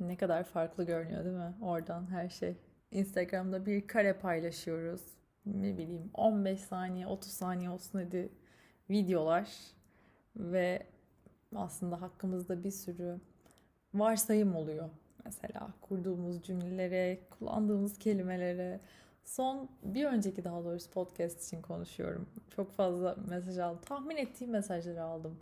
Ne 0.00 0.16
kadar 0.16 0.44
farklı 0.44 0.84
görünüyor 0.84 1.24
değil 1.24 1.36
mi? 1.36 1.54
Oradan 1.62 2.10
her 2.10 2.28
şey. 2.28 2.56
Instagram'da 2.90 3.66
bir 3.66 3.86
kare 3.86 4.12
paylaşıyoruz. 4.12 5.02
Ne 5.46 5.78
bileyim 5.78 6.10
15 6.14 6.60
saniye 6.60 7.06
30 7.06 7.30
saniye 7.32 7.70
olsun 7.70 7.98
hadi 7.98 8.32
videolar. 8.90 9.48
Ve 10.36 10.86
aslında 11.54 12.00
hakkımızda 12.00 12.64
bir 12.64 12.70
sürü 12.70 13.20
varsayım 13.94 14.56
oluyor. 14.56 14.90
Mesela 15.24 15.68
kurduğumuz 15.80 16.42
cümlelere, 16.42 17.20
kullandığımız 17.30 17.98
kelimelere. 17.98 18.80
Son 19.24 19.68
bir 19.82 20.04
önceki 20.04 20.44
daha 20.44 20.64
doğrusu 20.64 20.90
podcast 20.90 21.46
için 21.46 21.62
konuşuyorum. 21.62 22.28
Çok 22.56 22.72
fazla 22.72 23.16
mesaj 23.28 23.58
aldım. 23.58 23.80
Tahmin 23.84 24.16
ettiğim 24.16 24.50
mesajları 24.50 25.02
aldım 25.02 25.38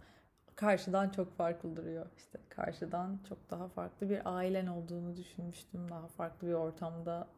karşıdan 0.57 1.11
çok 1.11 1.37
farklı 1.37 1.77
duruyor. 1.77 2.07
İşte 2.17 2.39
karşıdan 2.49 3.19
çok 3.29 3.51
daha 3.51 3.69
farklı 3.69 4.11
bir 4.11 4.37
ailen 4.37 4.67
olduğunu 4.67 5.17
düşünmüştüm. 5.17 5.89
Daha 5.91 6.07
farklı 6.09 6.49
bir 6.49 6.53
ortamda 6.53 7.29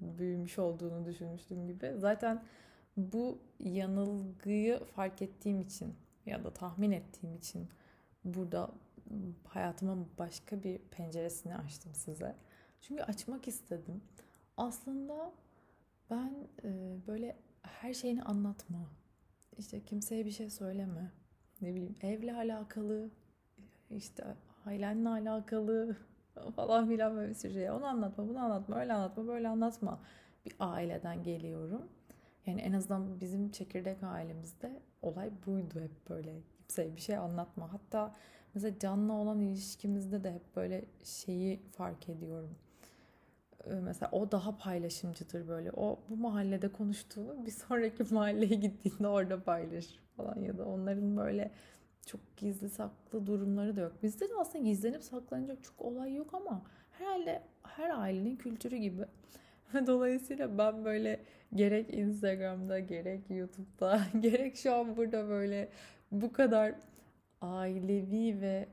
büyümüş 0.00 0.58
olduğunu 0.58 1.06
düşünmüştüm 1.06 1.66
gibi. 1.66 1.94
Zaten 1.96 2.44
bu 2.96 3.38
yanılgıyı 3.60 4.84
fark 4.84 5.22
ettiğim 5.22 5.60
için 5.60 5.94
ya 6.26 6.44
da 6.44 6.54
tahmin 6.54 6.90
ettiğim 6.90 7.34
için 7.34 7.68
burada 8.24 8.70
hayatımın 9.44 10.08
başka 10.18 10.62
bir 10.62 10.78
penceresini 10.78 11.56
açtım 11.56 11.94
size. 11.94 12.36
Çünkü 12.80 13.02
açmak 13.02 13.48
istedim. 13.48 14.02
Aslında 14.56 15.32
ben 16.10 16.48
böyle 17.06 17.36
her 17.62 17.94
şeyini 17.94 18.22
anlatma. 18.22 18.90
İşte 19.58 19.84
kimseye 19.84 20.24
bir 20.24 20.30
şey 20.30 20.50
söyleme 20.50 21.12
ne 21.62 21.74
bileyim 21.74 21.94
evle 22.02 22.34
alakalı 22.34 23.10
işte 23.90 24.24
ailenle 24.66 25.08
alakalı 25.08 25.96
falan 26.56 26.88
filan 26.88 27.16
böyle 27.16 27.28
bir 27.28 27.34
sürü 27.34 27.52
şey. 27.52 27.70
Onu 27.70 27.86
anlatma, 27.86 28.28
bunu 28.28 28.38
anlatma, 28.38 28.80
öyle 28.80 28.92
anlatma, 28.92 29.26
böyle 29.26 29.48
anlatma. 29.48 30.00
Bir 30.46 30.54
aileden 30.60 31.22
geliyorum. 31.22 31.88
Yani 32.46 32.60
en 32.60 32.72
azından 32.72 33.20
bizim 33.20 33.50
çekirdek 33.50 34.02
ailemizde 34.02 34.82
olay 35.02 35.30
buydu 35.46 35.80
hep 35.80 36.08
böyle. 36.10 36.34
Kimseye 36.58 36.96
bir 36.96 37.00
şey 37.00 37.16
anlatma. 37.16 37.72
Hatta 37.72 38.14
mesela 38.54 38.78
Can'la 38.78 39.12
olan 39.12 39.40
ilişkimizde 39.40 40.24
de 40.24 40.32
hep 40.32 40.56
böyle 40.56 40.84
şeyi 41.04 41.60
fark 41.72 42.08
ediyorum. 42.08 42.50
Ee, 43.66 43.74
mesela 43.74 44.10
o 44.12 44.30
daha 44.30 44.58
paylaşımcıdır 44.58 45.48
böyle. 45.48 45.70
O 45.76 45.98
bu 46.08 46.16
mahallede 46.16 46.68
konuştuğunu 46.72 47.46
bir 47.46 47.50
sonraki 47.50 48.02
mahalleye 48.14 48.54
gittiğinde 48.54 49.08
orada 49.08 49.42
paylaşır 49.44 50.00
falan 50.16 50.40
ya 50.40 50.58
da 50.58 50.64
onların 50.64 51.16
böyle 51.16 51.50
çok 52.06 52.36
gizli 52.36 52.70
saklı 52.70 53.26
durumları 53.26 53.76
da 53.76 53.80
yok. 53.80 53.92
Bizde 54.02 54.28
de 54.28 54.32
aslında 54.40 54.64
gizlenip 54.64 55.02
saklanacak 55.02 55.64
çok 55.64 55.80
olay 55.80 56.14
yok 56.14 56.34
ama 56.34 56.62
herhalde 56.90 57.42
her 57.62 57.90
ailenin 57.90 58.36
kültürü 58.36 58.76
gibi. 58.76 59.04
Dolayısıyla 59.86 60.58
ben 60.58 60.84
böyle 60.84 61.20
gerek 61.54 61.94
Instagram'da 61.94 62.78
gerek 62.78 63.30
YouTube'da 63.30 64.00
gerek 64.20 64.56
şu 64.56 64.74
an 64.74 64.96
burada 64.96 65.28
böyle 65.28 65.68
bu 66.12 66.32
kadar 66.32 66.74
ailevi 67.40 68.40
ve 68.40 68.68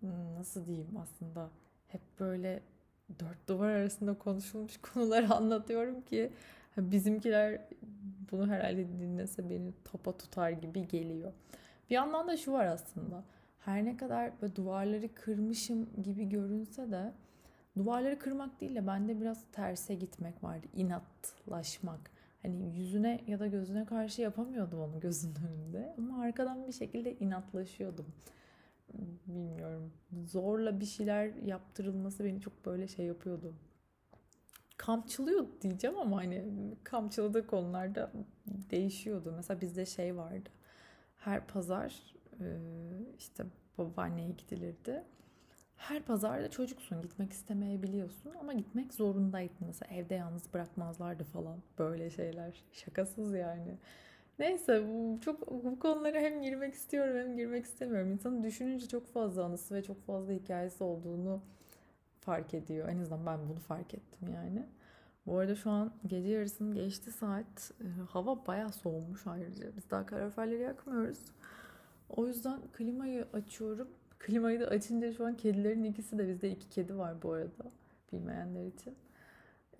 hmm, 0.00 0.34
nasıl 0.34 0.66
diyeyim 0.66 0.96
aslında 0.96 1.50
hep 1.88 2.00
böyle 2.20 2.62
dört 3.20 3.48
duvar 3.48 3.70
arasında 3.70 4.14
konuşulmuş 4.14 4.76
konuları 4.94 5.34
anlatıyorum 5.34 6.00
ki 6.02 6.32
bizimkiler 6.76 7.60
bunu 8.30 8.50
herhalde 8.50 8.88
dinlese 8.88 9.50
beni 9.50 9.72
topa 9.84 10.16
tutar 10.16 10.50
gibi 10.50 10.88
geliyor. 10.88 11.32
Bir 11.90 11.94
yandan 11.94 12.28
da 12.28 12.36
şu 12.36 12.52
var 12.52 12.66
aslında. 12.66 13.24
Her 13.58 13.84
ne 13.84 13.96
kadar 13.96 14.32
böyle 14.42 14.56
duvarları 14.56 15.14
kırmışım 15.14 15.88
gibi 16.02 16.28
görünse 16.28 16.90
de 16.90 17.12
duvarları 17.78 18.18
kırmak 18.18 18.60
değil 18.60 18.74
de 18.74 18.86
bende 18.86 19.20
biraz 19.20 19.44
terse 19.52 19.94
gitmek 19.94 20.44
vardı. 20.44 20.66
İnatlaşmak. 20.74 22.10
Hani 22.42 22.76
yüzüne 22.76 23.20
ya 23.26 23.40
da 23.40 23.46
gözüne 23.46 23.84
karşı 23.84 24.22
yapamıyordum 24.22 24.80
onu 24.80 25.00
gözünün 25.00 25.34
önünde. 25.34 25.94
Ama 25.98 26.22
arkadan 26.22 26.66
bir 26.66 26.72
şekilde 26.72 27.16
inatlaşıyordum. 27.16 28.06
Bilmiyorum. 29.26 29.92
Zorla 30.26 30.80
bir 30.80 30.86
şeyler 30.86 31.34
yaptırılması 31.34 32.24
beni 32.24 32.40
çok 32.40 32.66
böyle 32.66 32.88
şey 32.88 33.06
yapıyordu 33.06 33.54
kamçılıyor 34.76 35.46
diyeceğim 35.62 35.98
ama 35.98 36.16
hani 36.16 36.44
kamçıladığı 36.84 37.46
konularda 37.46 38.12
değişiyordu. 38.46 39.32
Mesela 39.36 39.60
bizde 39.60 39.86
şey 39.86 40.16
vardı. 40.16 40.50
Her 41.16 41.46
pazar 41.46 42.14
işte 43.18 43.44
babaanneye 43.78 44.30
gidilirdi. 44.30 45.02
Her 45.76 46.02
pazarda 46.02 46.50
çocuksun 46.50 47.02
gitmek 47.02 47.32
istemeyebiliyorsun 47.32 48.32
ama 48.40 48.52
gitmek 48.52 48.94
zorundaydın. 48.94 49.66
Mesela 49.66 49.94
evde 49.94 50.14
yalnız 50.14 50.54
bırakmazlardı 50.54 51.24
falan 51.24 51.62
böyle 51.78 52.10
şeyler. 52.10 52.64
Şakasız 52.72 53.34
yani. 53.34 53.78
Neyse 54.38 54.88
bu 54.88 55.20
çok 55.20 55.64
bu 55.64 55.78
konulara 55.78 56.18
hem 56.18 56.42
girmek 56.42 56.74
istiyorum 56.74 57.16
hem 57.18 57.36
girmek 57.36 57.64
istemiyorum. 57.64 58.12
İnsanın 58.12 58.42
düşününce 58.42 58.88
çok 58.88 59.06
fazla 59.06 59.44
anısı 59.44 59.74
ve 59.74 59.82
çok 59.82 60.06
fazla 60.06 60.32
hikayesi 60.32 60.84
olduğunu 60.84 61.42
fark 62.20 62.54
ediyor. 62.54 62.88
En 62.88 62.98
azından 62.98 63.26
ben 63.26 63.48
bunu 63.48 63.58
fark 63.60 63.94
ettim 63.94 64.28
yani. 64.34 64.66
Bu 65.26 65.38
arada 65.38 65.54
şu 65.54 65.70
an 65.70 65.92
gece 66.06 66.28
yarısının 66.28 66.74
geçti 66.74 67.12
saat. 67.12 67.72
E, 67.80 67.86
hava 68.10 68.46
bayağı 68.46 68.72
soğumuş 68.72 69.26
ayrıca. 69.26 69.76
Biz 69.76 69.90
daha 69.90 70.06
kaloriferleri 70.06 70.62
yakmıyoruz. 70.62 71.18
O 72.08 72.26
yüzden 72.26 72.60
klimayı 72.72 73.26
açıyorum. 73.32 73.88
Klimayı 74.18 74.60
da 74.60 74.66
açınca 74.66 75.12
şu 75.12 75.26
an 75.26 75.36
kedilerin 75.36 75.84
ikisi 75.84 76.18
de 76.18 76.28
bizde 76.28 76.50
iki 76.50 76.68
kedi 76.68 76.98
var 76.98 77.22
bu 77.22 77.32
arada. 77.32 77.72
Bilmeyenler 78.12 78.66
için. 78.66 78.94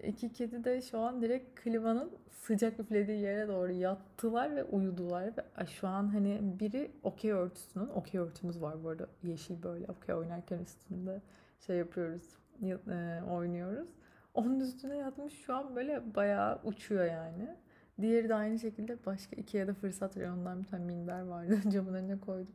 İki 0.02 0.32
kedi 0.32 0.64
de 0.64 0.82
şu 0.82 0.98
an 0.98 1.22
direkt 1.22 1.60
klimanın 1.60 2.10
sıcak 2.30 2.80
üflediği 2.80 3.20
yere 3.20 3.48
doğru 3.48 3.72
yattılar 3.72 4.56
ve 4.56 4.64
uyudular. 4.64 5.24
Ve 5.26 5.66
şu 5.66 5.88
an 5.88 6.08
hani 6.08 6.40
biri 6.60 6.90
okey 7.02 7.32
örtüsünün, 7.32 7.88
okey 7.88 8.20
örtümüz 8.20 8.62
var 8.62 8.84
bu 8.84 8.88
arada 8.88 9.06
yeşil 9.22 9.62
böyle 9.62 9.86
okey 9.86 10.14
oynarken 10.14 10.58
üstünde 10.58 11.22
şey 11.60 11.76
yapıyoruz, 11.76 12.22
e, 12.62 13.22
oynuyoruz. 13.30 13.88
Onun 14.34 14.60
üstüne 14.60 14.96
yatmış 14.96 15.34
şu 15.34 15.54
an 15.54 15.76
böyle 15.76 16.14
bayağı 16.14 16.60
uçuyor 16.64 17.04
yani. 17.04 17.56
Diğeri 18.00 18.28
de 18.28 18.34
aynı 18.34 18.58
şekilde 18.58 18.98
başka 19.06 19.36
iki 19.36 19.56
ya 19.56 19.66
da 19.66 19.74
fırsat 19.74 20.16
reyonundan 20.16 20.60
bir 20.62 20.66
tane 20.66 20.84
minder 20.84 21.20
vardı. 21.22 21.58
Camın 21.72 21.94
önüne 21.94 22.20
koydum. 22.20 22.54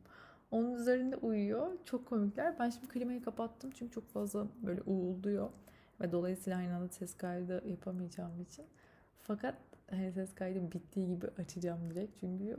Onun 0.50 0.74
üzerinde 0.74 1.16
uyuyor. 1.16 1.72
Çok 1.84 2.06
komikler. 2.06 2.58
Ben 2.58 2.70
şimdi 2.70 2.88
klimayı 2.88 3.22
kapattım 3.22 3.70
çünkü 3.74 3.92
çok 3.94 4.08
fazla 4.08 4.46
böyle 4.62 4.82
uğulduyor. 4.82 5.50
Ve 6.02 6.12
dolayısıyla 6.12 6.58
aynı 6.58 6.76
anda 6.76 6.88
ses 6.88 7.14
kaydı 7.14 7.68
yapamayacağım 7.68 8.40
için. 8.40 8.66
Fakat 9.18 9.54
hani 9.90 10.12
ses 10.12 10.34
kaydı 10.34 10.72
bittiği 10.72 11.06
gibi 11.06 11.26
açacağım 11.26 11.90
direkt. 11.90 12.20
Çünkü 12.20 12.56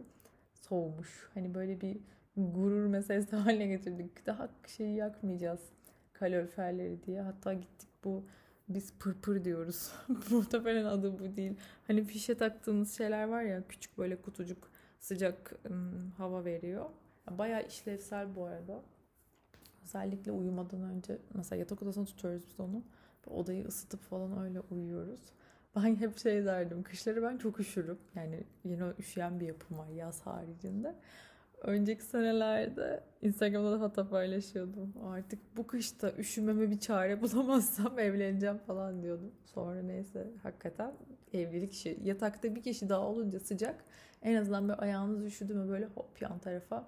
soğumuş. 0.54 1.30
Hani 1.34 1.54
böyle 1.54 1.82
bir 1.82 1.98
gurur 2.38 2.88
meselesi 2.88 3.36
haline 3.36 3.68
getirdik. 3.68 4.26
Daha 4.26 4.50
şeyi 4.68 4.96
yakmayacağız 4.96 5.60
kaloriferleri 6.14 7.04
diye. 7.04 7.22
Hatta 7.22 7.54
gittik 7.54 7.90
bu 8.04 8.26
biz 8.70 8.94
pırpır 9.00 9.46
diyoruz. 9.46 9.92
Muhtemelen 10.32 10.86
adı 10.86 11.20
bu 11.20 11.36
değil. 11.36 11.58
Hani 11.88 12.04
fişe 12.04 12.38
taktığımız 12.38 12.98
şeyler 12.98 13.24
var 13.24 13.44
ya 13.44 13.68
küçük 13.68 13.98
böyle 13.98 14.22
kutucuk 14.22 14.72
sıcak 15.00 15.56
ım, 15.66 16.12
hava 16.18 16.46
veriyor. 16.46 16.90
Bayağı 17.32 17.68
işlevsel 17.68 18.36
bu 18.36 18.46
arada. 18.46 18.82
Özellikle 19.84 20.32
uyumadan 20.32 20.82
önce 20.82 21.18
mesela 21.34 21.60
yatak 21.60 21.84
odasına 21.84 22.06
tutuyoruz 22.06 22.44
biz 22.48 22.60
onu. 22.60 22.84
Odayı 23.28 23.68
ısıtıp 23.68 24.02
falan 24.02 24.44
öyle 24.44 24.60
uyuyoruz. 24.60 25.22
Ben 25.76 25.96
hep 25.96 26.18
şey 26.20 26.46
derdim. 26.46 26.84
Kışları 26.84 27.24
ben 27.24 27.38
çok 27.38 27.60
üşürüm. 27.60 27.98
Yani 28.16 28.44
yine 28.64 28.84
üşüyen 29.00 29.40
bir 29.40 29.48
yapım 29.48 29.78
var 29.78 29.90
yaz 29.90 30.22
haricinde 30.22 30.96
önceki 31.64 32.04
senelerde 32.04 33.04
Instagram'da 33.22 33.72
da 33.72 33.82
hatta 33.82 34.10
paylaşıyordum. 34.10 34.94
Artık 35.04 35.40
bu 35.58 35.68
kışta 35.68 36.12
üşümeme 36.12 36.72
bir 36.72 36.80
çare 36.80 37.22
bulamazsam 37.22 38.00
evleneceğim 38.00 38.58
falan 38.58 39.04
diyordum. 39.04 39.32
Sonra 39.46 39.82
neyse 39.82 40.28
hakikaten 40.44 40.94
evlilik 41.34 41.74
işi. 41.74 42.00
Yatakta 42.04 42.56
bir 42.56 42.64
kişi 42.64 42.90
daha 42.90 43.02
olunca 43.02 43.40
sıcak 43.40 43.84
en 44.22 44.36
azından 44.36 44.70
böyle 44.70 44.80
ayağınız 44.80 45.26
üşüdü 45.26 45.54
mü 45.54 45.70
böyle 45.70 45.86
hop 45.86 46.22
yan 46.22 46.40
tarafa 46.40 46.88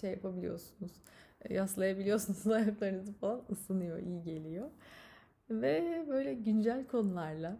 şey 0.00 0.10
yapabiliyorsunuz. 0.10 0.92
Yaslayabiliyorsunuz 1.50 2.46
ayaklarınızı 2.52 3.12
falan 3.12 3.42
ısınıyor, 3.50 3.98
iyi 3.98 4.22
geliyor. 4.22 4.70
Ve 5.50 6.04
böyle 6.08 6.34
güncel 6.34 6.86
konularla 6.86 7.56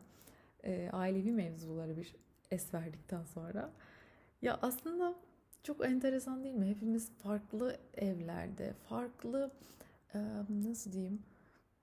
e, 0.64 0.90
ailevi 0.92 1.32
mevzuları 1.32 1.96
bir 1.96 2.14
es 2.50 2.74
verdikten 2.74 3.24
sonra 3.24 3.70
ya 4.42 4.58
aslında 4.62 5.14
çok 5.62 5.86
enteresan 5.86 6.44
değil 6.44 6.54
mi? 6.54 6.66
Hepimiz 6.66 7.10
farklı 7.10 7.76
evlerde, 7.94 8.72
farklı 8.88 9.50
nasıl 10.48 10.92
diyeyim 10.92 11.22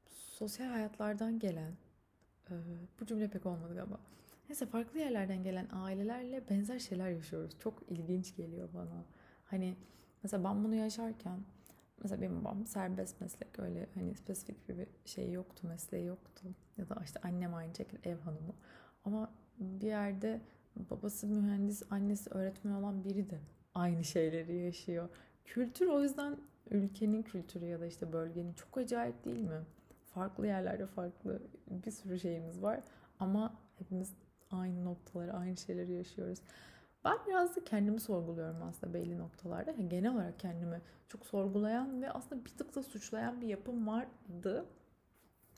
sosyal 0.10 0.68
hayatlardan 0.68 1.40
gelen 1.40 1.74
bu 3.00 3.06
cümle 3.06 3.28
pek 3.28 3.46
olmadı 3.46 3.82
ama 3.82 4.00
neyse 4.50 4.66
farklı 4.66 5.00
yerlerden 5.00 5.44
gelen 5.44 5.68
ailelerle 5.74 6.50
benzer 6.50 6.80
şeyler 6.80 7.10
yaşıyoruz. 7.10 7.60
Çok 7.60 7.84
ilginç 7.90 8.36
geliyor 8.36 8.70
bana. 8.74 9.06
Hani 9.46 9.76
mesela 10.24 10.44
ben 10.44 10.64
bunu 10.64 10.76
yaşarken 10.76 11.40
mesela 12.04 12.22
benim 12.22 12.46
babam 12.46 12.66
serbest 12.66 13.22
meslek 13.22 13.60
öyle 13.60 13.88
hani 13.96 14.16
spesifik 14.16 14.70
bir 14.70 14.88
şey 15.06 15.32
yoktu 15.32 15.68
mesleği 15.68 16.06
yoktu. 16.06 16.48
Ya 16.78 16.90
da 16.90 17.02
işte 17.04 17.20
annem 17.24 17.54
aynı 17.54 17.76
şekilde 17.76 18.10
ev 18.10 18.18
hanımı. 18.18 18.54
Ama 19.06 19.32
bir 19.60 19.88
yerde 19.88 20.42
babası 20.76 21.28
mühendis 21.28 21.84
annesi 21.90 22.30
öğretmen 22.30 22.72
olan 22.72 23.04
biri 23.04 23.30
de 23.30 23.40
aynı 23.76 24.04
şeyleri 24.04 24.56
yaşıyor. 24.56 25.10
Kültür 25.46 25.88
o 25.88 26.04
yüzden 26.04 26.38
ülkenin 26.72 27.24
kültürü 27.24 27.66
ya 27.66 27.80
da 27.80 27.86
işte 27.86 28.14
bölgenin 28.14 28.54
çok 28.54 28.78
acayip 28.78 29.26
değil 29.26 29.42
mi? 29.42 29.62
Farklı 30.06 30.48
yerlerde 30.48 30.86
farklı 30.86 31.42
bir 31.68 31.92
sürü 31.92 32.20
şeyimiz 32.20 32.62
var 32.62 32.84
ama 33.20 33.54
hepimiz 33.80 34.14
aynı 34.52 34.86
noktaları 34.86 35.34
aynı 35.34 35.58
şeyleri 35.58 35.92
yaşıyoruz 35.92 36.40
ben 37.06 37.18
biraz 37.28 37.56
da 37.56 37.64
kendimi 37.64 38.00
sorguluyorum 38.00 38.64
aslında 38.64 38.94
belli 38.94 39.18
noktalarda. 39.18 39.72
Yani 39.72 39.90
genel 39.90 40.14
olarak 40.14 40.40
kendimi 40.40 40.82
çok 41.08 41.26
sorgulayan 41.26 42.02
ve 42.02 42.12
aslında 42.12 42.46
bir 42.46 42.50
tık 42.50 42.76
da 42.76 42.84
suçlayan 42.84 43.42
bir 43.42 43.48
yapım 43.48 43.88
vardı. 43.88 44.66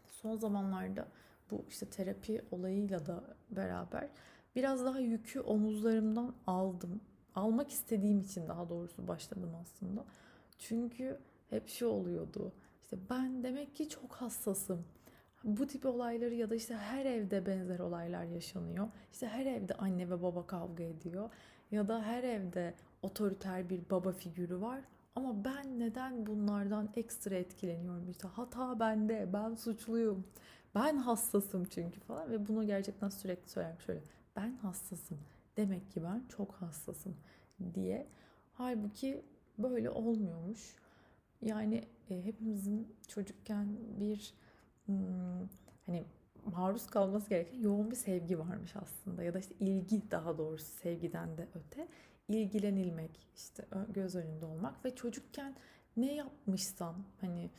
Son 0.10 0.38
zamanlarda 0.38 1.08
bu 1.52 1.66
işte 1.70 1.86
terapi 1.90 2.42
olayıyla 2.52 3.06
da 3.06 3.24
beraber 3.52 4.10
biraz 4.56 4.86
daha 4.86 5.00
yükü 5.00 5.40
omuzlarımdan 5.40 6.36
aldım. 6.48 7.02
Almak 7.36 7.70
istediğim 7.72 8.22
için 8.22 8.48
daha 8.48 8.70
doğrusu 8.70 9.08
başladım 9.08 9.52
aslında. 9.62 10.06
Çünkü 10.60 11.20
hep 11.50 11.68
şey 11.70 11.88
oluyordu. 11.88 12.54
İşte 12.84 12.98
ben 13.10 13.44
demek 13.44 13.76
ki 13.76 13.90
çok 13.90 14.12
hassasım 14.14 14.86
bu 15.44 15.68
tip 15.68 15.86
olayları 15.86 16.34
ya 16.34 16.50
da 16.50 16.56
işte 16.56 16.76
her 16.76 17.06
evde 17.06 17.46
benzer 17.46 17.80
olaylar 17.80 18.24
yaşanıyor. 18.24 18.88
İşte 19.12 19.28
her 19.28 19.46
evde 19.46 19.74
anne 19.74 20.10
ve 20.10 20.22
baba 20.24 20.48
kavga 20.48 20.84
ediyor 20.84 21.30
ya 21.72 21.88
da 21.88 22.04
her 22.04 22.24
evde 22.24 22.74
otoriter 23.02 23.70
bir 23.70 23.82
baba 23.90 24.12
figürü 24.12 24.62
var. 24.62 24.82
Ama 25.16 25.46
ben 25.46 25.80
neden 25.80 26.26
bunlardan 26.26 26.90
ekstra 26.96 27.36
etkileniyorum 27.36 28.10
işte 28.10 28.28
hata 28.28 28.80
bende 28.80 29.30
ben 29.34 29.56
suçluyum 29.56 30.26
ben 30.76 30.98
hassasım 30.98 31.66
çünkü 31.66 32.00
falan 32.00 32.32
ve 32.32 32.48
bunu 32.48 32.68
gerçekten 32.68 33.10
sürekli 33.10 33.50
söylerim 33.50 33.80
şöyle 33.80 34.02
ben 34.36 34.58
hassasım 34.58 35.20
demek 35.58 35.92
ki 35.92 36.04
ben 36.04 36.24
çok 36.30 36.54
hassasım 36.54 37.16
diye 37.74 38.08
halbuki 38.54 39.26
böyle 39.58 39.90
olmuyormuş 39.90 40.76
yani 41.42 41.84
e, 42.10 42.26
hepimizin 42.26 42.96
çocukken 43.08 43.68
bir 44.00 44.34
hmm, 44.86 45.50
hani 45.86 46.06
maruz 46.46 46.88
kalması 46.88 47.30
gereken 47.30 47.60
yoğun 47.60 47.92
bir 47.92 47.96
sevgi 47.96 48.40
varmış 48.40 48.76
aslında 48.76 49.24
ya 49.24 49.34
da 49.34 49.40
işte 49.40 49.56
ilgi 49.60 50.12
daha 50.12 50.38
doğrusu 50.38 50.66
sevgiden 50.66 51.38
de 51.38 51.48
öte 51.56 51.88
ilgilenilmek 52.28 53.28
işte 53.36 53.66
göz 53.90 54.16
önünde 54.16 54.46
olmak 54.46 54.86
ve 54.86 54.96
çocukken 54.96 55.56
ne 55.98 56.16
yapmışsam 56.16 57.06
hani 57.22 57.50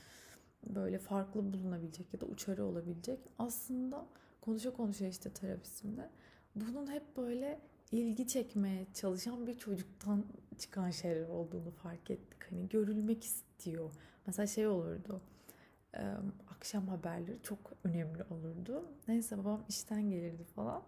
böyle 0.67 0.99
farklı 0.99 1.53
bulunabilecek 1.53 2.15
ya 2.15 2.21
da 2.21 2.27
uçarı 2.27 2.65
olabilecek 2.65 3.21
aslında 3.39 4.07
konuşa 4.41 4.73
konuşa 4.73 5.07
işte 5.07 5.31
terapistimde 5.31 6.11
bunun 6.55 6.93
hep 6.93 7.17
böyle 7.17 7.61
ilgi 7.93 8.29
çekmeye 8.29 8.87
çalışan 8.95 9.47
bir 9.47 9.55
çocuktan 9.55 10.25
çıkan 10.59 10.91
şeyler 10.91 11.29
olduğunu 11.29 11.71
fark 11.71 12.11
ettik. 12.11 12.51
Hani 12.51 12.69
görülmek 12.69 13.25
istiyor. 13.25 13.93
Mesela 14.27 14.47
şey 14.47 14.67
olurdu 14.67 15.21
akşam 16.57 16.89
haberleri 16.89 17.43
çok 17.43 17.73
önemli 17.85 18.23
olurdu. 18.31 18.89
Neyse 19.09 19.39
babam 19.39 19.65
işten 19.69 20.11
gelirdi 20.11 20.45
falan. 20.45 20.83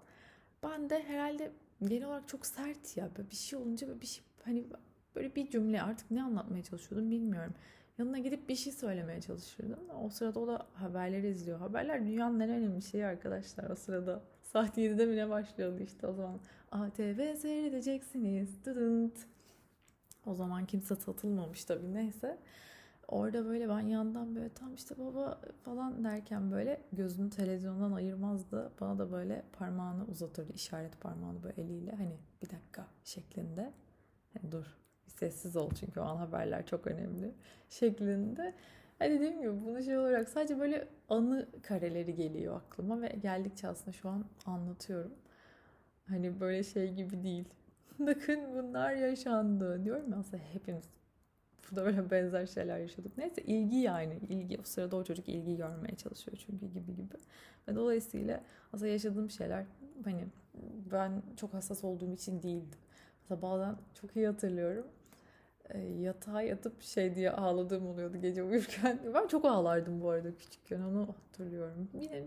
Ben 0.62 0.91
de 0.91 1.03
herhalde 1.03 1.53
genel 1.85 2.08
olarak 2.08 2.29
çok 2.29 2.47
sert 2.47 2.97
ya. 2.97 3.11
Böyle 3.19 3.31
bir 3.31 3.37
şey 3.37 3.58
olunca 3.58 3.88
böyle 3.88 4.00
bir 4.00 4.06
şey 4.06 4.25
hani 4.44 4.67
böyle 5.14 5.35
bir 5.35 5.50
cümle 5.50 5.82
artık 5.82 6.11
ne 6.11 6.23
anlatmaya 6.23 6.62
çalışıyordum 6.62 7.11
bilmiyorum. 7.11 7.55
Yanına 7.99 8.19
gidip 8.19 8.49
bir 8.49 8.56
şey 8.56 8.73
söylemeye 8.73 9.20
çalışırdım. 9.20 9.79
O 10.03 10.08
sırada 10.08 10.41
o 10.41 10.47
da 10.47 10.67
haberleri 10.75 11.29
izliyor. 11.29 11.59
Haberler 11.59 12.06
dünyanın 12.06 12.41
en 12.41 12.50
önemli 12.50 12.82
şeyi 12.82 13.06
arkadaşlar 13.06 13.70
o 13.70 13.75
sırada. 13.75 14.23
Saat 14.43 14.79
7'de 14.79 15.06
mi 15.06 15.17
ne 15.17 15.29
başlıyordu 15.29 15.82
işte 15.82 16.06
o 16.06 16.12
zaman. 16.12 16.41
ATV 16.70 17.35
seyredeceksiniz. 17.35 18.64
Dıdınt. 18.64 19.26
O 20.26 20.35
zaman 20.35 20.67
kimse 20.67 20.97
satılmamış 20.97 21.64
tabii 21.64 21.94
neyse. 21.94 22.38
Orada 23.08 23.44
böyle 23.47 23.69
ben 23.69 23.81
yandan 23.81 24.37
böyle 24.37 24.49
tam 24.49 24.75
işte 24.75 24.99
baba 24.99 25.41
falan 25.62 26.05
derken 26.05 26.50
böyle 26.50 26.81
gözünü 26.93 27.31
televizyondan 27.31 27.93
ayırmazdı. 27.93 28.73
Bana 28.81 28.99
da 28.99 29.12
böyle 29.12 29.43
parmağını 29.53 30.05
uzatırdı. 30.06 30.53
işaret 30.53 31.00
parmağını 31.00 31.43
böyle 31.43 31.62
eliyle 31.62 31.93
hani 31.93 32.17
bir 32.43 32.50
dakika 32.50 32.87
şeklinde. 33.05 33.73
Hani 34.35 34.53
dur 34.53 34.79
sessiz 35.06 35.56
ol 35.56 35.70
çünkü 35.81 36.00
o 36.00 36.03
an 36.03 36.17
haberler 36.17 36.67
çok 36.67 36.87
önemli 36.87 37.35
şeklinde. 37.69 38.55
Hani 38.99 39.11
dediğim 39.11 39.41
gibi 39.41 39.64
bunu 39.64 39.82
şey 39.82 39.99
olarak 39.99 40.29
sadece 40.29 40.61
böyle 40.61 40.88
anı 41.09 41.49
kareleri 41.62 42.14
geliyor 42.14 42.56
aklıma 42.56 43.02
ve 43.02 43.09
geldikçe 43.09 43.69
aslında 43.69 43.93
şu 43.93 44.09
an 44.09 44.25
anlatıyorum. 44.47 45.14
Hani 46.09 46.41
böyle 46.41 46.62
şey 46.64 46.94
gibi 46.94 47.23
değil. 47.23 47.49
Bakın 47.99 48.41
bunlar 48.55 48.93
yaşandı 48.93 49.85
diyorum 49.85 50.12
ya 50.12 50.19
aslında 50.19 50.43
hepimiz 50.52 50.85
burada 51.70 51.84
böyle 51.86 52.10
benzer 52.10 52.46
şeyler 52.46 52.78
yaşadık. 52.78 53.18
Neyse 53.18 53.42
ilgi 53.42 53.76
yani 53.76 54.18
ilgi 54.28 54.58
o 54.60 54.62
sırada 54.64 54.96
o 54.96 55.04
çocuk 55.04 55.28
ilgi 55.28 55.56
görmeye 55.56 55.96
çalışıyor 55.96 56.36
çünkü 56.46 56.66
gibi 56.66 56.96
gibi. 56.96 57.14
Ve 57.68 57.76
dolayısıyla 57.76 58.40
aslında 58.72 58.90
yaşadığım 58.90 59.30
şeyler 59.30 59.64
hani 60.04 60.26
ben 60.92 61.22
çok 61.36 61.54
hassas 61.54 61.84
olduğum 61.84 62.12
için 62.14 62.42
değildi. 62.42 62.76
Mesela 63.22 63.42
bazen 63.42 63.76
çok 63.94 64.16
iyi 64.16 64.26
hatırlıyorum. 64.26 64.86
E, 65.68 65.78
yatağa 65.78 66.42
yatıp 66.42 66.82
şey 66.82 67.14
diye 67.14 67.30
ağladığım 67.30 67.86
oluyordu 67.86 68.16
gece 68.16 68.42
uyurken. 68.42 68.98
Ben 69.14 69.26
çok 69.26 69.44
ağlardım 69.44 70.00
bu 70.00 70.10
arada 70.10 70.36
küçükken 70.36 70.80
onu 70.80 71.08
hatırlıyorum. 71.08 71.88
Yine 72.00 72.26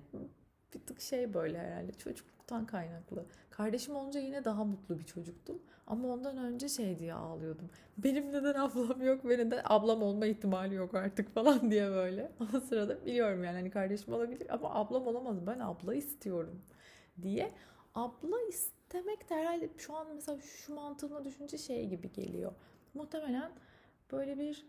bir 0.74 0.80
tık 0.80 1.02
şey 1.02 1.34
böyle 1.34 1.60
herhalde 1.60 1.92
çocukluktan 1.92 2.66
kaynaklı. 2.66 3.26
Kardeşim 3.50 3.96
olunca 3.96 4.20
yine 4.20 4.46
daha 4.46 4.64
mutlu 4.64 5.00
bir 5.00 5.04
çocuktum. 5.04 5.62
Ama 5.88 6.08
ondan 6.08 6.38
önce 6.38 6.70
şey 6.70 7.00
diye 7.00 7.14
ağlıyordum. 7.14 7.70
Benim 7.98 8.34
neden 8.34 8.54
ablam 8.54 9.02
yok 9.02 9.26
ve 9.26 9.38
neden 9.38 9.62
ablam 9.64 10.02
olma 10.02 10.26
ihtimali 10.26 10.76
yok 10.76 10.96
artık 10.96 11.30
falan 11.34 11.72
diye 11.72 11.90
böyle. 11.90 12.32
O 12.56 12.60
sırada 12.60 13.06
biliyorum 13.06 13.44
yani 13.44 13.56
hani 13.56 13.72
kardeşim 13.72 14.14
olabilir 14.14 14.48
ama 14.50 14.76
ablam 14.76 15.08
olamaz. 15.08 15.48
Ben 15.48 15.60
abla 15.60 15.96
istiyorum 15.96 16.62
diye. 17.22 17.52
Abla 17.96 18.42
istemek 18.50 19.30
de 19.30 19.36
herhalde 19.36 19.70
şu 19.78 19.96
an 19.96 20.08
mesela 20.16 20.38
şu 20.42 20.74
mantığımla 20.76 21.26
düşünce 21.26 21.58
şey 21.58 21.88
gibi 21.88 22.12
geliyor. 22.12 22.52
Muhtemelen 22.94 23.52
böyle 24.12 24.38
bir 24.38 24.66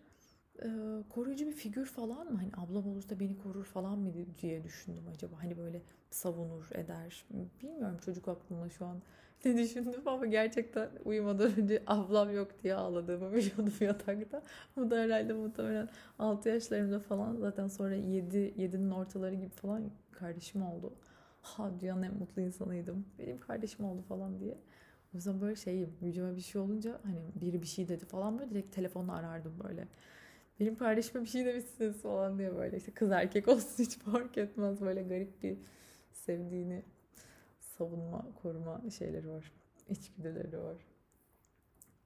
e, 0.63 0.69
koruyucu 1.09 1.47
bir 1.47 1.53
figür 1.53 1.87
falan 1.87 2.33
mı? 2.33 2.39
Hani 2.39 2.51
ablam 2.57 2.89
olursa 2.89 3.21
beni 3.21 3.39
korur 3.39 3.65
falan 3.65 3.99
mı 3.99 4.13
diye 4.43 4.65
düşündüm 4.65 5.05
acaba. 5.15 5.37
Hani 5.43 5.59
böyle 5.59 5.83
savunur 6.11 6.69
eder. 6.75 7.25
Bilmiyorum 7.63 7.99
çocuk 8.05 8.29
aklımda 8.29 8.69
şu 8.69 8.87
an 8.87 9.03
ne 9.45 9.57
düşündüm 9.59 10.03
ama 10.07 10.27
gerçekten 10.27 10.91
uyumadan 11.05 11.59
önce 11.61 11.83
ablam 11.87 12.31
yok 12.35 12.63
diye 12.63 12.75
ağladığımı 12.75 13.33
biliyordum 13.35 13.73
yatakta. 13.81 14.43
Bu 14.77 14.91
da 14.91 14.97
herhalde 14.99 15.33
muhtemelen 15.33 15.89
6 16.19 16.49
yaşlarımda 16.49 17.01
falan 17.01 17.37
zaten 17.37 17.69
sonra 17.69 17.95
7, 17.95 18.37
7'nin 18.39 18.91
ortaları 18.91 19.35
gibi 19.35 19.49
falan 19.49 19.91
kardeşim 20.13 20.63
oldu. 20.63 20.95
Ha 21.43 21.71
dünyanın 21.81 22.03
en 22.03 22.15
mutlu 22.15 22.43
insanıydım. 22.43 23.07
Benim 23.19 23.41
kardeşim 23.41 23.85
oldu 23.85 24.03
falan 24.03 24.41
diye. 24.41 24.59
O 25.15 25.17
yüzden 25.17 25.41
böyle 25.41 25.57
şeyim. 25.57 25.97
Yüceme 26.01 26.37
bir 26.37 26.41
şey 26.41 26.61
olunca 26.61 27.01
hani 27.05 27.21
biri 27.41 27.63
bir 27.63 27.67
şey 27.67 27.89
dedi 27.89 28.05
falan 28.05 28.39
böyle 28.39 28.51
direkt 28.51 28.75
telefonla 28.75 29.15
arardım 29.15 29.53
böyle. 29.65 29.89
Benim 30.61 30.77
kardeşime 30.77 31.25
bir 31.25 31.29
şey 31.29 31.45
demişsiniz 31.45 32.03
falan 32.03 32.39
diye 32.39 32.57
böyle 32.57 32.77
işte 32.77 32.93
kız 32.93 33.11
erkek 33.11 33.49
olsun 33.49 33.85
hiç 33.85 33.99
fark 33.99 34.39
etmez 34.39 34.81
böyle 34.81 35.03
garip 35.03 35.43
bir 35.43 35.59
sevdiğini 36.13 36.83
savunma, 37.59 38.27
koruma 38.43 38.83
şeyleri 38.99 39.31
var. 39.31 39.53
İçgüdüleri 39.89 40.59
var. 40.59 40.77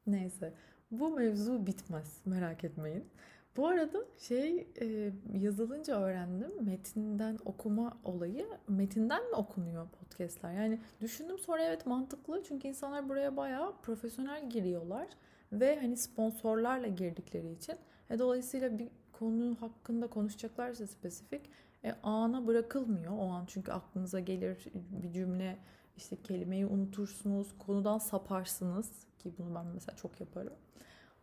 Neyse. 0.07 0.53
Bu 0.91 1.11
mevzu 1.11 1.67
bitmez. 1.67 2.21
Merak 2.25 2.65
etmeyin. 2.65 3.05
Bu 3.57 3.69
arada 3.69 4.05
şey 4.19 4.69
e, 4.81 5.13
yazılınca 5.35 6.01
öğrendim 6.01 6.51
metinden 6.61 7.39
okuma 7.45 7.99
olayı 8.05 8.49
metinden 8.69 9.31
mi 9.31 9.37
okunuyor 9.37 9.89
podcastler? 9.89 10.53
Yani 10.53 10.79
düşündüm 11.01 11.39
sonra 11.39 11.65
evet 11.65 11.87
mantıklı 11.87 12.43
çünkü 12.49 12.69
insanlar 12.69 13.09
buraya 13.09 13.37
bayağı 13.37 13.81
profesyonel 13.83 14.51
giriyorlar 14.51 15.09
ve 15.53 15.81
hani 15.81 15.97
sponsorlarla 15.97 16.87
girdikleri 16.87 17.53
için 17.53 17.75
e, 18.15 18.19
dolayısıyla 18.19 18.79
bir 18.79 18.89
konu 19.13 19.57
hakkında 19.61 20.07
konuşacaklarsa 20.07 20.87
spesifik 20.87 21.51
e, 21.85 21.95
ana 22.03 22.47
bırakılmıyor 22.47 23.13
o 23.19 23.31
an 23.31 23.45
çünkü 23.47 23.73
aklınıza 23.73 24.21
gelir 24.21 24.67
bir 24.75 25.13
cümle 25.13 25.59
işte 25.97 26.17
kelimeyi 26.23 26.67
unutursunuz 26.67 27.49
konudan 27.59 27.99
saparsınız 27.99 28.91
ki 29.19 29.33
bunu 29.39 29.55
ben 29.55 29.67
mesela 29.67 29.97
çok 29.97 30.21
yaparım. 30.21 30.53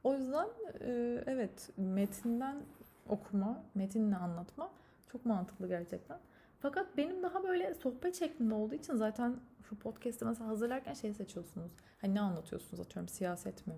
O 0.03 0.13
yüzden 0.13 0.48
e, 0.81 1.24
evet 1.27 1.69
metinden 1.77 2.62
okuma, 3.10 3.63
metinle 3.75 4.15
anlatma 4.15 4.71
çok 5.12 5.25
mantıklı 5.25 5.67
gerçekten. 5.67 6.19
Fakat 6.60 6.98
benim 6.98 7.24
daha 7.24 7.43
böyle 7.43 7.74
sohbet 7.74 8.19
şeklinde 8.19 8.53
olduğu 8.53 8.75
için 8.75 8.95
zaten 8.95 9.36
şu 9.69 9.79
podcast'ı 9.79 10.25
mesela 10.25 10.48
hazırlarken 10.48 10.93
şey 10.93 11.13
seçiyorsunuz. 11.13 11.71
Hani 12.01 12.15
ne 12.15 12.21
anlatıyorsunuz 12.21 12.79
atıyorum 12.79 13.10
siyaset 13.10 13.67
mi? 13.67 13.74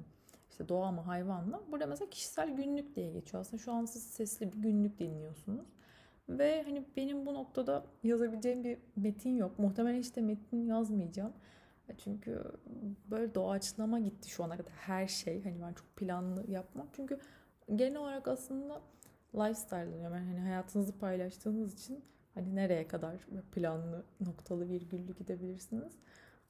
İşte 0.54 0.70
doğa 0.70 0.92
mı 0.92 1.02
hayvan 1.02 1.50
mı? 1.50 1.62
Burada 1.72 1.86
mesela 1.86 2.10
kişisel 2.10 2.50
günlük 2.56 2.96
diye 2.96 3.12
geçiyor. 3.12 3.42
Aslında 3.42 3.64
şu 3.64 3.72
an 3.72 3.86
siz 3.86 4.04
sesli 4.04 4.52
bir 4.52 4.58
günlük 4.58 5.00
dinliyorsunuz. 5.00 5.66
Ve 6.30 6.64
hani 6.64 6.86
benim 6.98 7.26
bu 7.26 7.34
noktada 7.34 7.86
yazabileceğim 8.04 8.64
bir 8.64 8.78
metin 8.96 9.36
yok. 9.36 9.60
Muhtemelen 9.60 10.00
işte 10.00 10.22
metin 10.22 10.66
yazmayacağım. 10.66 11.34
Çünkü 11.98 12.44
böyle 13.12 13.36
doğaçlama 13.36 14.00
gitti 14.00 14.30
şu 14.30 14.44
ana 14.44 14.58
kadar 14.58 14.72
her 14.74 15.08
şey. 15.08 15.44
Hani 15.44 15.62
ben 15.62 15.74
çok 15.74 15.96
planlı 15.96 16.52
yapmam. 16.52 16.88
Çünkü 16.96 17.20
genel 17.76 17.98
olarak 17.98 18.28
aslında 18.28 18.82
lifestyle 19.36 19.94
diyorum. 19.94 20.16
Yani 20.16 20.28
hani 20.28 20.40
hayatınızı 20.40 21.00
paylaştığınız 21.00 21.74
için 21.74 22.04
hani 22.34 22.56
nereye 22.56 22.88
kadar 22.88 23.28
planlı, 23.52 24.06
noktalı, 24.22 24.70
virgüllü 24.70 25.16
gidebilirsiniz. 25.16 25.94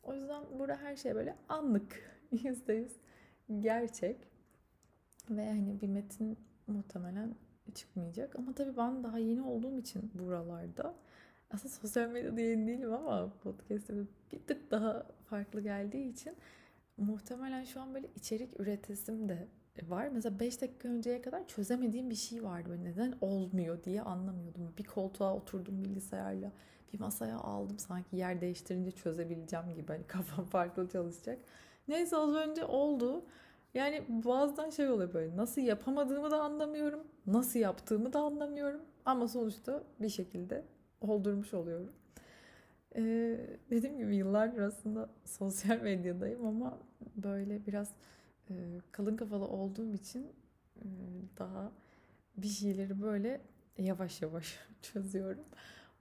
O 0.04 0.14
yüzden 0.14 0.44
burada 0.60 0.76
her 0.76 0.96
şey 0.96 1.16
böyle 1.16 1.36
anlık, 1.50 2.20
yüzde 2.32 2.74
yüz 2.74 2.98
gerçek. 3.60 4.18
Ve 5.30 5.50
hani 5.50 5.82
bir 5.82 5.88
metin 5.88 6.38
muhtemelen 6.68 7.36
çıkmayacak. 7.74 8.36
Ama 8.36 8.54
tabii 8.54 8.78
ben 8.78 9.04
daha 9.04 9.18
yeni 9.18 9.42
olduğum 9.42 9.78
için 9.78 10.12
buralarda 10.14 10.96
aslında 11.52 11.74
sosyal 11.74 12.10
medyada 12.10 12.42
yeni 12.42 12.68
değilim 12.68 12.94
ama 12.94 13.34
podcast'te 13.44 13.94
bir 14.32 14.40
tık 14.40 14.72
daha 14.72 15.08
farklı 15.26 15.62
geldiği 15.62 16.12
için 16.12 16.36
muhtemelen 16.98 17.64
şu 17.64 17.82
an 17.82 17.94
böyle 17.94 18.08
içerik 18.16 18.60
üretesim 18.60 19.30
de 19.30 19.48
var. 19.82 20.08
Mesela 20.08 20.40
5 20.40 20.62
dakika 20.62 20.88
önceye 20.88 21.22
kadar 21.22 21.48
çözemediğim 21.48 22.10
bir 22.10 22.16
şey 22.16 22.44
vardı. 22.44 22.70
Böyle 22.70 22.84
neden 22.84 23.14
olmuyor 23.22 23.84
diye 23.84 24.02
anlamıyordum. 24.02 24.74
Bir 24.78 24.84
koltuğa 24.84 25.36
oturdum 25.36 25.84
bilgisayarla. 25.84 26.52
Bir 26.94 27.00
masaya 27.00 27.38
aldım 27.38 27.80
sanki 27.80 28.16
yer 28.16 28.42
değiştirince 28.42 28.92
çözebileceğim 28.92 29.76
gibi. 29.76 29.88
Hani 29.88 30.08
kafam 30.08 30.46
farklı 30.50 30.90
çalışacak. 30.90 31.40
Neyse 31.88 32.18
az 32.18 32.36
önce 32.36 32.66
oldu. 32.66 33.26
Yani 33.74 34.04
bazen 34.10 34.70
şey 34.70 34.90
oluyor 34.90 35.14
böyle 35.14 35.38
nasıl 35.38 35.62
yapamadığımı 35.62 36.32
da 36.32 36.42
anlamıyorum. 36.42 37.08
Nasıl 37.28 37.60
yaptığımı 37.60 38.14
da 38.14 38.20
anlamıyorum. 38.20 38.82
Ama 39.06 39.28
sonuçta 39.28 39.84
bir 40.00 40.10
şekilde 40.10 40.66
oldurmuş 41.02 41.54
oluyorum. 41.54 41.92
Ee, 42.96 43.40
dediğim 43.70 43.98
gibi 43.98 44.16
yıllardır 44.16 44.62
aslında 44.62 45.10
sosyal 45.26 45.82
medyadayım 45.82 46.46
ama 46.46 46.78
böyle 47.16 47.66
biraz 47.66 47.90
e, 48.50 48.54
kalın 48.92 49.18
kafalı 49.18 49.46
olduğum 49.48 49.94
için 49.94 50.28
e, 50.78 50.86
daha 51.38 51.72
bir 52.38 52.48
şeyleri 52.48 53.02
böyle 53.02 53.42
yavaş 53.78 54.22
yavaş 54.22 54.60
çözüyorum. 54.82 55.46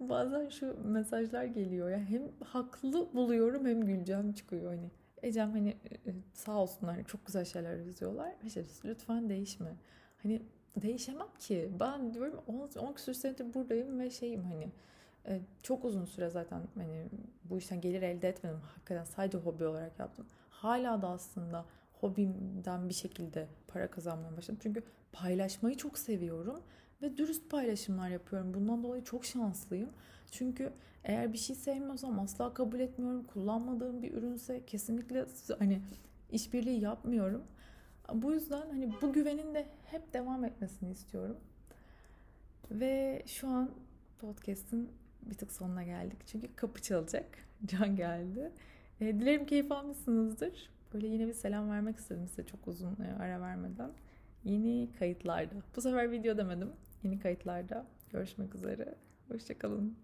Bazen 0.01 0.49
şu 0.49 0.77
mesajlar 0.85 1.45
geliyor 1.45 1.91
ya 1.91 1.99
hem 1.99 2.23
haklı 2.45 3.15
buluyorum 3.15 3.67
hem 3.67 3.81
güleceğim 3.87 4.33
çıkıyor 4.33 4.75
hani. 4.75 4.91
Ecem 5.23 5.51
hani 5.51 5.77
sağ 6.33 6.53
olsunlar 6.53 7.05
çok 7.05 7.27
güzel 7.27 7.45
şeyler 7.45 7.77
yazıyorlar. 7.77 8.33
İşte 8.47 8.65
lütfen 8.85 9.29
değişme. 9.29 9.77
Hani 10.23 10.43
değişemem 10.77 11.29
ki. 11.39 11.71
Ben 11.81 12.15
diyorum 12.15 12.41
10 12.77 12.93
küsur 12.93 13.15
senedir 13.15 13.55
buradayım 13.55 14.01
ve 14.01 14.11
şeyim 14.11 14.45
hani 14.45 14.69
e, 15.27 15.41
çok 15.63 15.85
uzun 15.85 16.05
süre 16.05 16.31
zaten 16.31 16.63
hani 16.75 17.09
bu 17.45 17.59
işten 17.59 17.81
gelir 17.81 18.03
elde 18.03 18.29
etmedim. 18.29 18.61
Hakikaten 18.61 19.05
sadece 19.05 19.39
hobi 19.39 19.65
olarak 19.65 19.99
yaptım. 19.99 20.27
Hala 20.51 21.03
da 21.03 21.09
aslında 21.09 21.65
hobimden 22.01 22.89
bir 22.89 22.95
şekilde 22.95 23.49
para 23.69 23.91
kazanmaya 23.91 24.37
başladım. 24.37 24.61
Çünkü 24.63 24.83
paylaşmayı 25.13 25.77
çok 25.77 25.99
seviyorum 25.99 26.61
ve 27.03 27.17
dürüst 27.17 27.51
paylaşımlar 27.51 28.09
yapıyorum. 28.09 28.55
Bundan 28.55 28.83
dolayı 28.83 29.05
çok 29.05 29.25
şanslıyım. 29.25 29.89
Çünkü 30.31 30.73
eğer 31.05 31.33
bir 31.33 31.39
şey 31.39 31.57
sevmiyorsam 31.57 32.21
asla 32.21 32.55
kabul 32.55 32.81
etmiyorum. 32.81 33.25
Kullanmadığım 33.25 34.03
bir 34.03 34.13
ürünse 34.13 34.67
kesinlikle 34.67 35.27
hani 35.59 35.81
işbirliği 36.31 36.81
yapmıyorum. 36.81 37.43
Bu 38.15 38.33
yüzden 38.33 38.67
hani 38.71 38.93
bu 39.03 39.13
güvenin 39.13 39.55
de 39.55 39.67
hep 39.85 40.13
devam 40.13 40.45
etmesini 40.45 40.91
istiyorum. 40.91 41.37
Ve 42.71 43.23
şu 43.27 43.49
an 43.49 43.71
podcast'in 44.19 44.89
bir 45.23 45.35
tık 45.35 45.53
sonuna 45.53 45.83
geldik. 45.83 46.19
Çünkü 46.27 46.49
kapı 46.57 46.83
çalacak. 46.83 47.39
Can 47.67 47.97
geldi. 47.97 48.53
E, 49.01 49.07
dilerim 49.07 49.47
keyif 49.47 49.73
almışsınızdır. 49.73 50.71
Böyle 50.95 51.07
yine 51.07 51.27
bir 51.27 51.33
selam 51.33 51.71
vermek 51.71 51.97
istedim 51.97 52.29
size 52.29 52.47
çok 52.47 52.69
uzun 52.69 52.97
e, 53.05 53.23
ara 53.23 53.41
vermeden. 53.41 53.91
Yeni 54.45 54.89
kayıtlarda. 54.99 55.55
Bu 55.77 55.81
sefer 55.81 56.11
video 56.11 56.37
demedim. 56.37 56.73
Yeni 57.03 57.19
kayıtlarda 57.21 57.87
görüşmek 58.13 58.55
üzere. 58.55 58.95
Hoşçakalın. 59.29 59.97